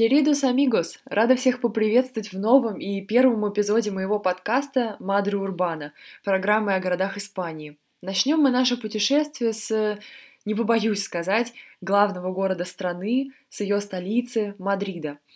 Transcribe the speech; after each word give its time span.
Queridos 0.00 0.44
amigos! 0.44 0.98
Рада 1.04 1.36
всех 1.36 1.60
поприветствовать 1.60 2.32
в 2.32 2.38
новом 2.38 2.78
и 2.78 3.02
первом 3.02 3.46
эпизоде 3.52 3.90
моего 3.90 4.18
подкаста 4.18 4.96
«Мадре 4.98 5.36
Урбана» 5.36 5.92
программы 6.24 6.74
о 6.74 6.80
городах 6.80 7.18
Испании. 7.18 7.76
Начнем 8.00 8.38
мы 8.38 8.50
наше 8.50 8.78
путешествие 8.78 9.52
с, 9.52 9.98
не 10.46 10.54
побоюсь 10.54 11.02
сказать, 11.02 11.52
главного 11.82 12.32
города 12.32 12.64
страны, 12.64 13.32
с 13.50 13.60
ее 13.60 13.78
столицы 13.82 14.54
Мадрида– 14.56 15.18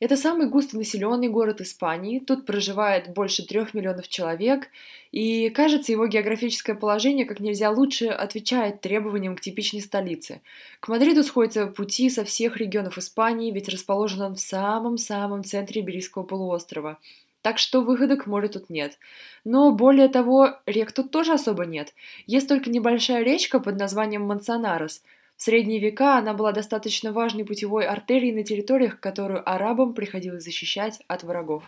это 0.00 0.16
самый 0.16 0.48
густонаселенный 0.48 1.28
город 1.28 1.60
Испании, 1.60 2.20
тут 2.20 2.46
проживает 2.46 3.12
больше 3.12 3.44
трех 3.44 3.74
миллионов 3.74 4.06
человек, 4.08 4.68
и, 5.10 5.50
кажется, 5.50 5.90
его 5.90 6.06
географическое 6.06 6.76
положение 6.76 7.26
как 7.26 7.40
нельзя 7.40 7.70
лучше 7.70 8.06
отвечает 8.06 8.80
требованиям 8.80 9.34
к 9.34 9.40
типичной 9.40 9.80
столице. 9.80 10.40
К 10.78 10.88
Мадриду 10.88 11.24
сходятся 11.24 11.66
пути 11.66 12.10
со 12.10 12.24
всех 12.24 12.58
регионов 12.58 12.96
Испании, 12.96 13.50
ведь 13.50 13.68
расположен 13.68 14.22
он 14.22 14.34
в 14.36 14.40
самом-самом 14.40 15.42
центре 15.42 15.80
Иберийского 15.80 16.22
полуострова. 16.22 16.98
Так 17.42 17.58
что 17.58 17.80
выхода 17.80 18.16
к 18.16 18.26
морю 18.26 18.48
тут 18.48 18.70
нет. 18.70 18.98
Но 19.44 19.72
более 19.72 20.08
того, 20.08 20.58
рек 20.66 20.92
тут 20.92 21.10
тоже 21.10 21.32
особо 21.32 21.66
нет. 21.66 21.94
Есть 22.26 22.48
только 22.48 22.70
небольшая 22.70 23.22
речка 23.24 23.58
под 23.58 23.78
названием 23.78 24.22
Мансонарес– 24.22 25.02
в 25.38 25.42
средние 25.44 25.78
века 25.78 26.18
она 26.18 26.34
была 26.34 26.50
достаточно 26.50 27.12
важной 27.12 27.44
путевой 27.44 27.86
артерией 27.86 28.34
на 28.34 28.42
территориях, 28.42 28.98
которую 28.98 29.48
арабам 29.48 29.92
приходилось 29.92 30.42
защищать 30.42 31.00
от 31.06 31.22
врагов. 31.22 31.62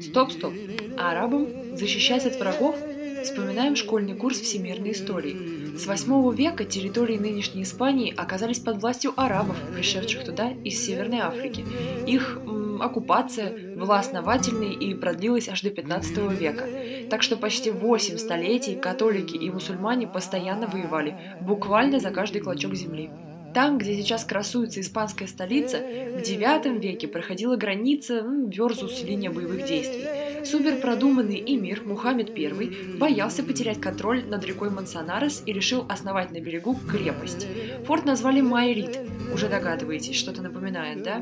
Стоп, 0.00 0.30
стоп. 0.30 0.54
Арабам 0.96 1.76
защищать 1.76 2.24
от 2.26 2.36
врагов? 2.36 2.76
Вспоминаем 3.24 3.74
школьный 3.74 4.14
курс 4.14 4.38
всемирной 4.38 4.92
истории. 4.92 5.76
С 5.76 5.84
8 5.84 6.32
века 6.36 6.64
территории 6.64 7.18
нынешней 7.18 7.64
Испании 7.64 8.14
оказались 8.16 8.60
под 8.60 8.80
властью 8.80 9.14
арабов, 9.16 9.56
пришедших 9.74 10.24
туда 10.24 10.52
из 10.62 10.80
Северной 10.86 11.18
Африки. 11.18 11.64
Их 12.06 12.38
оккупация 12.82 13.76
была 13.76 13.98
основательной 13.98 14.72
и 14.74 14.94
продлилась 14.94 15.48
аж 15.48 15.62
до 15.62 15.70
15 15.70 16.16
века. 16.32 16.64
Так 17.10 17.22
что 17.22 17.36
почти 17.36 17.70
8 17.70 18.18
столетий 18.18 18.76
католики 18.76 19.36
и 19.36 19.50
мусульмане 19.50 20.06
постоянно 20.06 20.66
воевали, 20.66 21.16
буквально 21.40 22.00
за 22.00 22.10
каждый 22.10 22.40
клочок 22.40 22.74
земли. 22.74 23.10
Там, 23.54 23.78
где 23.78 23.94
сейчас 23.96 24.24
красуется 24.24 24.80
испанская 24.80 25.26
столица, 25.26 25.78
в 25.78 26.20
IX 26.20 26.78
веке 26.78 27.08
проходила 27.08 27.56
граница 27.56 28.22
верзус 28.48 29.02
линия 29.02 29.30
боевых 29.30 29.64
действий. 29.64 30.04
Суперпродуманный 30.46 31.42
эмир 31.44 31.82
Мухаммед 31.84 32.30
I 32.38 32.96
боялся 32.98 33.42
потерять 33.42 33.80
контроль 33.80 34.24
над 34.24 34.44
рекой 34.44 34.70
Мансонарес 34.70 35.42
и 35.44 35.52
решил 35.52 35.84
основать 35.88 36.30
на 36.30 36.40
берегу 36.40 36.78
крепость. 36.88 37.48
Форт 37.86 38.04
назвали 38.04 38.40
Майрит. 38.42 39.00
Уже 39.34 39.48
догадываетесь, 39.48 40.14
что-то 40.14 40.42
напоминает, 40.42 41.02
да? 41.02 41.20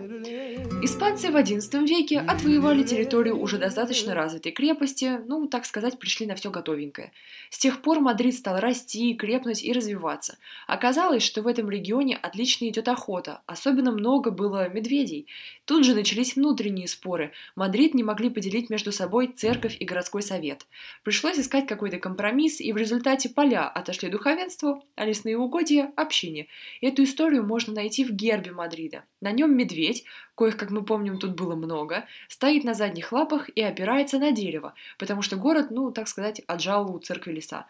Испанцы 0.83 1.31
в 1.31 1.37
XI 1.37 1.87
веке 1.87 2.21
отвоевали 2.21 2.83
территорию 2.83 3.41
уже 3.41 3.57
достаточно 3.57 4.15
развитой 4.15 4.53
крепости, 4.53 5.19
ну, 5.27 5.47
так 5.47 5.65
сказать, 5.65 5.99
пришли 5.99 6.27
на 6.27 6.35
все 6.35 6.51
готовенькое. 6.51 7.13
С 7.49 7.59
тех 7.59 7.81
пор 7.81 8.01
Мадрид 8.01 8.35
стал 8.35 8.59
расти, 8.59 9.15
крепнуть 9.15 9.65
и 9.65 9.73
развиваться. 9.73 10.37
Оказалось, 10.67 11.23
что 11.23 11.41
в 11.41 11.47
этом 11.47 11.71
регионе 11.71 12.17
отлично 12.17 12.69
идет 12.69 12.89
охота, 12.89 13.41
особенно 13.47 13.93
много 13.93 14.31
было 14.31 14.69
медведей. 14.69 15.27
Тут 15.65 15.87
же 15.87 15.95
начались 15.95 16.37
внутренние 16.37 16.89
споры. 16.89 17.33
Мадрид 17.57 17.95
не 17.95 18.03
могли 18.03 18.29
поделить 18.29 18.69
между 18.69 18.93
собой 18.93 19.14
церковь 19.23 19.77
и 19.79 19.85
городской 19.85 20.23
совет. 20.23 20.67
Пришлось 21.03 21.39
искать 21.39 21.67
какой-то 21.67 21.99
компромисс, 21.99 22.61
и 22.61 22.73
в 22.73 22.77
результате 22.77 23.29
поля 23.29 23.69
отошли 23.69 24.09
духовенству, 24.09 24.85
а 24.97 25.05
лесные 25.05 25.39
угодья– 25.39 25.93
общине. 25.97 26.49
Эту 26.81 27.05
историю 27.05 27.45
можно 27.47 27.73
найти 27.73 28.05
в 28.05 28.13
гербе 28.13 28.53
Мадрида. 28.53 29.05
На 29.21 29.31
нем 29.31 29.57
медведь, 29.57 30.05
коих, 30.35 30.57
как 30.57 30.71
мы 30.71 30.85
помним, 30.85 31.19
тут 31.19 31.35
было 31.37 31.55
много, 31.55 32.07
стоит 32.29 32.65
на 32.65 32.75
задних 32.75 33.13
лапах 33.13 33.49
и 33.49 33.63
опирается 33.63 34.19
на 34.19 34.33
дерево, 34.33 34.75
потому 34.99 35.23
что 35.23 35.37
город, 35.37 35.69
ну, 35.71 35.91
так 35.93 36.09
сказать, 36.09 36.43
отжал 36.47 36.95
у 36.95 36.99
церкви 36.99 37.33
леса. 37.33 37.67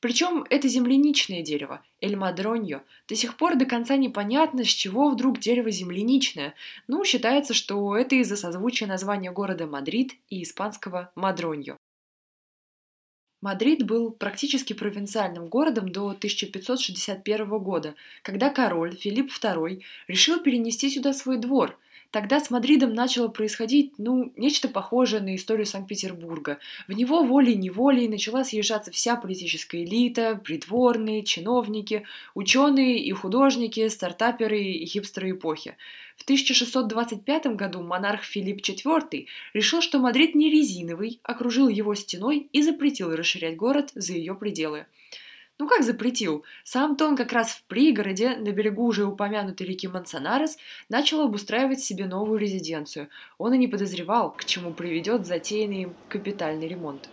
Причем 0.00 0.46
это 0.48 0.66
земляничное 0.66 1.42
дерево, 1.42 1.84
el 2.00 2.16
madroño. 2.16 2.82
До 3.06 3.14
сих 3.14 3.36
пор 3.36 3.56
до 3.56 3.66
конца 3.66 3.96
непонятно, 3.96 4.64
с 4.64 4.68
чего 4.68 5.10
вдруг 5.10 5.38
дерево 5.38 5.70
земляничное. 5.70 6.54
Ну, 6.88 7.04
считается, 7.04 7.52
что 7.52 7.94
это 7.96 8.14
из-за 8.16 8.36
созвучия 8.36 8.88
названия 8.88 9.30
города 9.30 9.66
Мадрид 9.66 10.12
и 10.30 10.42
испанского 10.42 11.12
madroño. 11.14 11.76
Мадрид 13.42 13.86
был 13.86 14.10
практически 14.10 14.72
провинциальным 14.72 15.48
городом 15.48 15.92
до 15.92 16.08
1561 16.08 17.48
года, 17.58 17.94
когда 18.22 18.50
король 18.50 18.96
Филипп 18.96 19.30
II 19.30 19.82
решил 20.08 20.40
перенести 20.40 20.88
сюда 20.90 21.12
свой 21.12 21.36
двор– 21.36 21.78
Тогда 22.10 22.40
с 22.40 22.50
Мадридом 22.50 22.92
начало 22.92 23.28
происходить, 23.28 23.92
ну, 23.96 24.32
нечто 24.36 24.68
похожее 24.68 25.22
на 25.22 25.36
историю 25.36 25.64
Санкт-Петербурга. 25.64 26.58
В 26.88 26.92
него 26.92 27.22
волей-неволей 27.22 28.08
начала 28.08 28.42
съезжаться 28.42 28.90
вся 28.90 29.14
политическая 29.14 29.84
элита, 29.84 30.34
придворные, 30.42 31.22
чиновники, 31.22 32.04
ученые 32.34 32.98
и 32.98 33.12
художники, 33.12 33.86
стартаперы 33.86 34.60
и 34.60 34.86
хипстеры 34.86 35.30
эпохи. 35.30 35.76
В 36.16 36.24
1625 36.24 37.46
году 37.54 37.80
монарх 37.80 38.24
Филипп 38.24 38.60
IV 38.60 39.26
решил, 39.54 39.80
что 39.80 40.00
Мадрид 40.00 40.34
не 40.34 40.50
резиновый, 40.50 41.20
окружил 41.22 41.68
его 41.68 41.94
стеной 41.94 42.48
и 42.52 42.62
запретил 42.62 43.14
расширять 43.14 43.56
город 43.56 43.92
за 43.94 44.14
ее 44.14 44.34
пределы. 44.34 44.86
Ну 45.60 45.68
как 45.68 45.82
запретил? 45.82 46.42
Сам-то 46.64 47.14
как 47.14 47.32
раз 47.32 47.50
в 47.50 47.64
пригороде, 47.64 48.34
на 48.34 48.50
берегу 48.50 48.86
уже 48.86 49.04
упомянутой 49.04 49.66
реки 49.66 49.86
Мансонарес, 49.86 50.56
начал 50.88 51.20
обустраивать 51.20 51.80
себе 51.80 52.06
новую 52.06 52.40
резиденцию. 52.40 53.10
Он 53.36 53.52
и 53.52 53.58
не 53.58 53.68
подозревал, 53.68 54.32
к 54.32 54.46
чему 54.46 54.72
приведет 54.72 55.26
затеянный 55.26 55.82
им 55.82 55.94
капитальный 56.08 56.66
ремонт. 56.66 57.10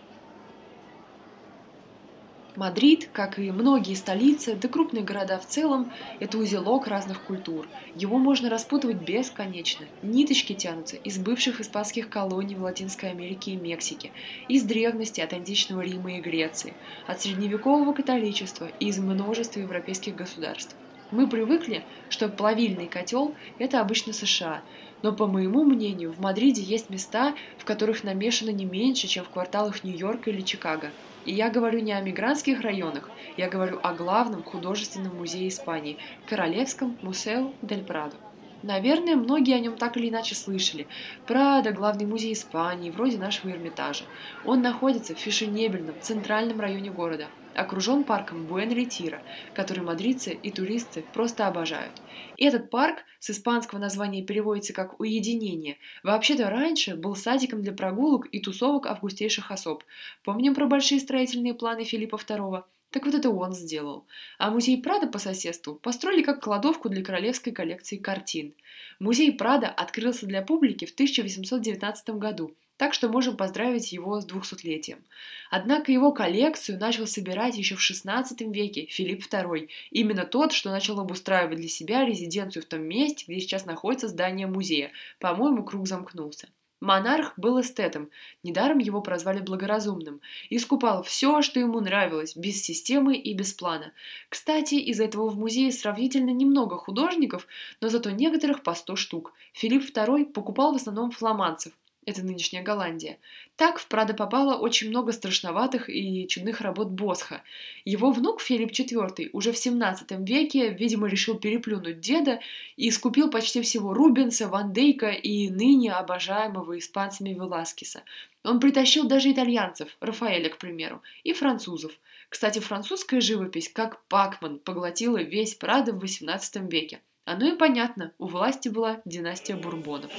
Мадрид, 2.58 3.08
как 3.12 3.38
и 3.38 3.52
многие 3.52 3.94
столицы, 3.94 4.56
да 4.56 4.66
крупные 4.66 5.04
города 5.04 5.38
в 5.38 5.46
целом, 5.46 5.92
это 6.18 6.38
узелок 6.38 6.88
разных 6.88 7.22
культур. 7.22 7.68
Его 7.94 8.18
можно 8.18 8.50
распутывать 8.50 8.96
бесконечно. 8.96 9.86
Ниточки 10.02 10.54
тянутся 10.54 10.96
из 10.96 11.18
бывших 11.18 11.60
испанских 11.60 12.08
колоний 12.08 12.56
в 12.56 12.64
Латинской 12.64 13.10
Америке 13.10 13.52
и 13.52 13.56
Мексике, 13.56 14.10
из 14.48 14.64
древности 14.64 15.20
от 15.20 15.34
античного 15.34 15.82
Рима 15.82 16.16
и 16.16 16.20
Греции, 16.20 16.74
от 17.06 17.22
средневекового 17.22 17.92
католичества 17.92 18.68
и 18.80 18.88
из 18.88 18.98
множества 18.98 19.60
европейских 19.60 20.16
государств. 20.16 20.74
Мы 21.12 21.28
привыкли, 21.28 21.84
что 22.08 22.28
плавильный 22.28 22.88
котел– 22.88 23.36
это 23.60 23.80
обычно 23.80 24.12
США, 24.12 24.62
но, 25.02 25.12
по 25.12 25.28
моему 25.28 25.62
мнению, 25.62 26.10
в 26.10 26.18
Мадриде 26.18 26.62
есть 26.62 26.90
места, 26.90 27.36
в 27.56 27.64
которых 27.64 28.02
намешано 28.02 28.50
не 28.50 28.64
меньше, 28.64 29.06
чем 29.06 29.24
в 29.24 29.28
кварталах 29.28 29.84
Нью-Йорка 29.84 30.30
или 30.30 30.40
Чикаго– 30.40 30.90
и 31.24 31.32
я 31.32 31.50
говорю 31.50 31.80
не 31.80 31.92
о 31.92 32.00
мигрантских 32.00 32.60
районах, 32.60 33.10
я 33.36 33.48
говорю 33.48 33.78
о 33.82 33.92
главном 33.92 34.42
художественном 34.42 35.16
музее 35.16 35.48
Испании– 35.48 35.98
Королевском 36.26 36.96
Мусео 37.02 37.52
дель 37.62 37.84
Прадо. 37.84 38.16
Наверное, 38.62 39.16
многие 39.16 39.54
о 39.54 39.60
нем 39.60 39.76
так 39.76 39.96
или 39.96 40.08
иначе 40.08 40.34
слышали. 40.34 40.86
Прадо– 41.26 41.72
главный 41.72 42.06
музей 42.06 42.32
Испании, 42.32 42.90
вроде 42.90 43.18
нашего 43.18 43.50
Эрмитажа. 43.50 44.04
Он 44.44 44.62
находится 44.62 45.14
в 45.14 45.18
фешенебельном 45.18 45.94
центральном 46.00 46.60
районе 46.60 46.90
города– 46.90 47.26
окружен 47.58 48.04
парком 48.04 48.46
Буэн-Ретира, 48.46 49.20
который 49.52 49.82
мадридцы 49.82 50.32
и 50.32 50.50
туристы 50.50 51.04
просто 51.12 51.46
обожают. 51.46 51.92
Этот 52.36 52.70
парк 52.70 52.98
с 53.18 53.30
испанского 53.30 53.78
названия 53.78 54.22
переводится 54.22 54.72
как 54.72 55.00
«уединение». 55.00 55.76
Вообще-то 56.02 56.50
раньше 56.50 56.94
был 56.94 57.16
садиком 57.16 57.62
для 57.62 57.72
прогулок 57.72 58.26
и 58.30 58.40
тусовок 58.40 58.86
августейших 58.86 59.50
особ. 59.50 59.82
Помним 60.24 60.54
про 60.54 60.66
большие 60.66 61.00
строительные 61.00 61.54
планы 61.54 61.84
Филиппа 61.84 62.16
II? 62.16 62.62
Так 62.90 63.04
вот 63.04 63.14
это 63.14 63.30
он 63.30 63.52
сделал. 63.52 64.06
А 64.38 64.50
музей 64.50 64.80
Прада 64.80 65.06
по 65.06 65.18
соседству 65.18 65.74
построили 65.74 66.22
как 66.22 66.42
кладовку 66.42 66.88
для 66.88 67.04
королевской 67.04 67.52
коллекции 67.52 67.96
картин. 67.96 68.54
Музей 68.98 69.32
Прада 69.32 69.68
открылся 69.68 70.26
для 70.26 70.42
публики 70.42 70.84
в 70.86 70.92
1819 70.92 72.10
году– 72.10 72.54
так 72.78 72.94
что 72.94 73.08
можем 73.08 73.36
поздравить 73.36 73.92
его 73.92 74.20
с 74.20 74.24
двухсотлетием. 74.24 75.04
Однако 75.50 75.92
его 75.92 76.12
коллекцию 76.12 76.78
начал 76.78 77.06
собирать 77.06 77.56
еще 77.56 77.74
в 77.74 77.80
XVI 77.80 78.24
веке 78.52 78.86
Филипп 78.86 79.24
II, 79.30 79.68
именно 79.90 80.24
тот, 80.24 80.52
что 80.52 80.70
начал 80.70 80.98
обустраивать 81.00 81.58
для 81.58 81.68
себя 81.68 82.06
резиденцию 82.06 82.62
в 82.62 82.66
том 82.66 82.82
месте, 82.82 83.24
где 83.26 83.40
сейчас 83.40 83.66
находится 83.66 84.06
здание 84.06 84.46
музея. 84.46 84.92
По-моему, 85.18 85.64
круг 85.64 85.88
замкнулся. 85.88 86.48
Монарх 86.80 87.32
был 87.36 87.60
эстетом, 87.60 88.08
недаром 88.44 88.78
его 88.78 89.00
прозвали 89.00 89.40
благоразумным, 89.40 90.20
и 90.48 90.58
скупал 90.58 91.02
все, 91.02 91.42
что 91.42 91.58
ему 91.58 91.80
нравилось, 91.80 92.36
без 92.36 92.62
системы 92.62 93.16
и 93.16 93.34
без 93.34 93.52
плана. 93.52 93.92
Кстати, 94.28 94.76
из 94.76 95.00
этого 95.00 95.28
в 95.28 95.36
музее 95.36 95.72
сравнительно 95.72 96.30
немного 96.30 96.76
художников, 96.76 97.48
но 97.80 97.88
зато 97.88 98.10
некоторых 98.10 98.62
по 98.62 98.74
сто 98.74 98.94
штук. 98.94 99.32
Филипп 99.54 99.90
II 99.90 100.26
покупал 100.26 100.72
в 100.72 100.76
основном 100.76 101.10
фламандцев, 101.10 101.72
это 102.08 102.24
нынешняя 102.24 102.62
Голландия. 102.62 103.18
Так 103.56 103.78
в 103.78 103.86
Прадо 103.86 104.14
попало 104.14 104.56
очень 104.56 104.88
много 104.88 105.12
страшноватых 105.12 105.90
и 105.90 106.26
чудных 106.26 106.62
работ 106.62 106.88
Босха. 106.88 107.42
Его 107.84 108.10
внук 108.10 108.40
Филипп 108.40 108.70
IV 108.70 109.28
уже 109.32 109.52
в 109.52 109.58
17 109.58 110.10
веке, 110.26 110.70
видимо, 110.70 111.06
решил 111.06 111.38
переплюнуть 111.38 112.00
деда 112.00 112.40
и 112.76 112.90
скупил 112.90 113.30
почти 113.30 113.60
всего 113.60 113.92
Рубенса, 113.92 114.48
Ван 114.48 114.72
Дейка 114.72 115.10
и 115.10 115.50
ныне 115.50 115.92
обожаемого 115.92 116.78
испанцами 116.78 117.30
Веласкеса. 117.30 118.02
Он 118.42 118.58
притащил 118.58 119.06
даже 119.06 119.30
итальянцев, 119.30 119.94
Рафаэля, 120.00 120.48
к 120.48 120.58
примеру, 120.58 121.02
и 121.24 121.34
французов. 121.34 121.92
Кстати, 122.30 122.60
французская 122.60 123.20
живопись, 123.20 123.68
как 123.68 124.02
Пакман, 124.06 124.60
поглотила 124.60 125.18
весь 125.18 125.54
Прадо 125.54 125.92
в 125.92 126.02
XVIII 126.02 126.70
веке. 126.70 127.02
Оно 127.26 127.46
и 127.48 127.56
понятно, 127.56 128.14
у 128.18 128.26
власти 128.26 128.70
была 128.70 129.02
династия 129.04 129.56
Бурбонов. 129.56 130.10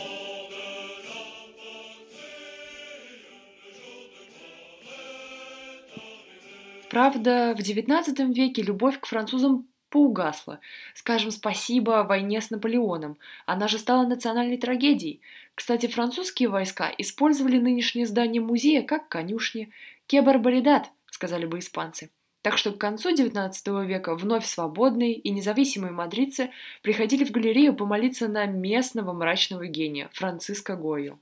Правда, 6.90 7.56
в 7.58 7.62
XIX 7.62 8.34
веке 8.34 8.62
любовь 8.62 9.00
к 9.00 9.06
французам 9.06 9.68
поугасла. 9.90 10.60
Скажем 10.94 11.32
спасибо 11.32 12.04
войне 12.08 12.42
с 12.42 12.50
Наполеоном. 12.50 13.18
Она 13.46 13.68
же 13.68 13.78
стала 13.80 14.06
национальной 14.06 14.58
трагедией. 14.58 15.22
Кстати, 15.56 15.88
французские 15.88 16.50
войска 16.50 16.92
использовали 16.98 17.58
нынешнее 17.60 18.06
здание 18.06 18.42
музея 18.42 18.84
как 18.84 19.08
конюшни. 19.08 19.72
«Кебарбаридат», 20.08 20.90
сказали 21.12 21.46
бы 21.46 21.60
испанцы. 21.60 22.10
Так 22.42 22.58
что 22.58 22.72
к 22.72 22.78
концу 22.78 23.14
XIX 23.14 23.86
века 23.86 24.16
вновь 24.16 24.46
свободные 24.46 25.14
и 25.14 25.30
независимые 25.30 25.92
мадридцы 25.92 26.52
приходили 26.82 27.26
в 27.26 27.32
галерею 27.32 27.76
помолиться 27.76 28.28
на 28.30 28.46
местного 28.46 29.12
мрачного 29.12 29.68
гения 29.68 30.10
Франциско 30.14 30.76
Гойо. 30.76 31.20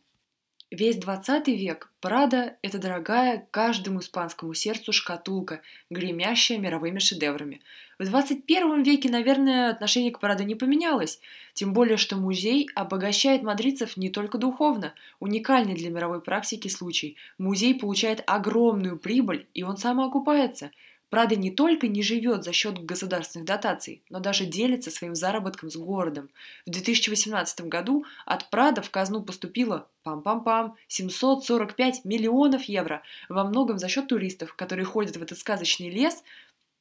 Весь 0.69 0.98
20 0.98 1.48
век 1.48 1.94
Прада– 2.02 2.58
это 2.62 2.78
дорогая 2.78 3.48
каждому 3.52 4.02
испанскому 4.02 4.54
сердцу 4.54 4.92
шкатулка, 4.92 5.62
гремящая 5.90 6.58
мировыми 6.58 7.00
шедеврами. 7.00 7.62
В 7.98 8.04
21 8.04 8.84
веке, 8.84 9.10
наверное, 9.10 9.72
отношение 9.72 10.12
к 10.12 10.19
Прадо 10.19 10.44
не 10.44 10.56
поменялось, 10.56 11.22
тем 11.54 11.72
более, 11.72 11.96
что 11.96 12.18
музей 12.18 12.68
обогащает 12.75 13.44
мадридцев 13.44 13.96
не 13.96 14.10
только 14.10 14.38
духовно. 14.38 14.94
Уникальный 15.22 15.74
для 15.74 15.90
мировой 15.90 16.22
практики 16.22 16.68
случай. 16.68 17.16
Музей 17.38 17.74
получает 17.74 18.22
огромную 18.28 19.00
прибыль, 19.00 19.48
и 19.54 19.64
он 19.64 19.78
самоокупается– 19.78 20.72
Прада 21.09 21.36
не 21.36 21.51
только 21.51 21.88
не 21.88 22.04
живет 22.04 22.44
за 22.44 22.51
счет 22.51 22.83
государственных 22.83 23.48
дотаций, 23.48 24.04
но 24.09 24.19
даже 24.19 24.45
делится 24.45 24.92
своим 24.92 25.15
заработком 25.15 25.69
с 25.69 25.77
городом. 25.77 26.30
В 26.65 26.71
2018 26.71 27.62
году 27.62 28.06
от 28.25 28.50
Прада 28.50 28.81
в 28.81 28.89
казну 28.89 29.21
поступило 29.21 29.88
пам-пам-пам 30.04 30.74
745 30.88 32.04
миллионов 32.04 32.63
евро, 32.63 33.04
во 33.30 33.45
многом 33.45 33.77
за 33.77 33.88
счет 33.88 34.07
туристов, 34.07 34.54
которые 34.56 34.86
ходят 34.86 35.15
в 35.15 35.21
этот 35.21 35.38
сказочный 35.38 35.89
лес, 35.89 36.24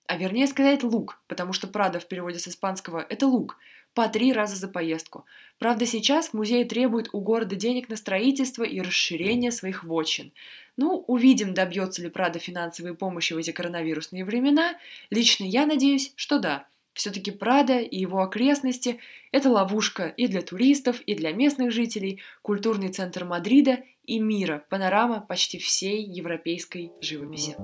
а 0.09 0.17
вернее 0.17 0.47
сказать 0.47 0.83
лук, 0.83 1.21
потому 1.29 1.53
что 1.53 1.69
Прада 1.69 2.01
в 2.01 2.07
переводе 2.07 2.39
с 2.39 2.49
испанского– 2.49 3.05
это 3.09 3.27
лук, 3.27 3.57
по 3.97 4.09
три 4.09 4.35
раза 4.35 4.57
за 4.57 4.69
поездку. 4.69 5.25
Правда, 5.59 5.87
сейчас 5.87 6.35
музей 6.35 6.67
требует 6.67 7.09
у 7.15 7.21
города 7.21 7.57
денег 7.57 7.89
на 7.89 7.97
строительство 7.97 8.63
и 8.63 8.83
расширение 8.83 9.51
своих 9.51 9.85
вотчин. 9.85 10.33
Ну, 10.77 11.03
увидим, 11.07 11.55
добьется 11.55 12.03
ли 12.03 12.11
Прада 12.11 12.39
финансовой 12.39 12.95
помощи 12.95 13.33
в 13.33 13.39
эти 13.39 13.53
коронавирусные 13.53 14.27
времена. 14.27 14.77
Лично 15.09 15.45
я 15.45 15.65
надеюсь, 15.65 16.13
что 16.15 16.39
да. 16.39 16.67
Все-таки 16.93 17.31
Прада 17.31 17.79
и 17.79 17.99
его 17.99 18.21
окрестности– 18.21 19.01
это 19.33 19.51
ловушка 19.51 20.09
и 20.09 20.27
для 20.27 20.43
туристов, 20.43 21.01
и 21.01 21.15
для 21.15 21.33
местных 21.33 21.73
жителей, 21.73 22.21
культурный 22.43 22.89
центр 22.89 23.25
Мадрида 23.25 23.83
и 24.05 24.19
мира, 24.19 24.63
панорама 24.69 25.23
почти 25.23 25.59
всей 25.59 26.05
европейской 26.05 26.93
живописи. 27.01 27.57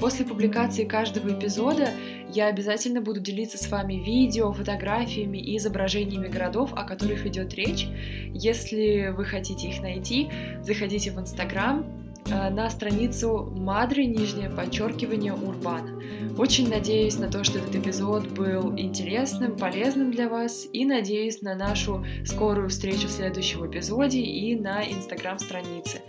После 0.00 0.26
публикации 0.26 0.84
каждого 0.84 1.30
эпизода 1.30 1.90
я 2.32 2.46
обязательно 2.48 3.00
буду 3.00 3.20
делиться 3.20 3.58
с 3.58 3.70
вами 3.70 3.94
видео, 3.94 4.52
фотографиями 4.52 5.38
и 5.38 5.56
изображениями 5.56 6.28
городов, 6.28 6.72
о 6.74 6.84
которых 6.84 7.26
идет 7.26 7.54
речь. 7.54 7.86
Если 8.32 9.12
вы 9.16 9.24
хотите 9.24 9.68
их 9.68 9.80
найти, 9.80 10.28
заходите 10.62 11.12
в 11.12 11.20
Инстаграм 11.20 11.86
э, 12.26 12.50
на 12.50 12.68
страницу 12.68 13.52
Мадры, 13.56 14.04
нижнее 14.04 14.50
подчеркивание 14.50 15.34
Урбана. 15.34 16.02
Очень 16.36 16.68
надеюсь 16.68 17.18
на 17.18 17.30
то, 17.30 17.44
что 17.44 17.58
этот 17.58 17.74
эпизод 17.76 18.26
был 18.28 18.76
интересным, 18.76 19.56
полезным 19.56 20.10
для 20.10 20.28
вас, 20.28 20.66
и 20.72 20.84
надеюсь 20.84 21.42
на 21.42 21.54
нашу 21.54 22.04
скорую 22.24 22.68
встречу 22.68 23.08
в 23.08 23.12
следующем 23.12 23.66
эпизоде 23.66 24.20
и 24.20 24.54
на 24.58 24.84
инстаграм-странице. 24.84 26.02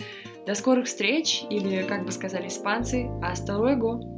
До 0.46 0.56
скорых 0.56 0.88
встреч, 0.88 1.44
или, 1.50 1.84
как 1.84 2.06
бы 2.06 2.12
сказали 2.12 2.48
испанцы, 2.48 3.04
hasta 3.22 3.58
luego! 3.58 4.17